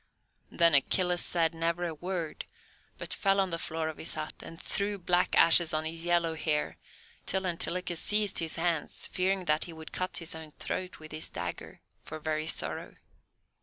[0.49, 2.45] Then Achilles said never a word,
[2.97, 6.33] but fell on the floor of his hut, and threw black ashes on his yellow
[6.33, 6.77] hair,
[7.27, 11.29] till Antilochus seized his hands, fearing that he would cut his own throat with his
[11.29, 12.95] dagger, for very sorrow.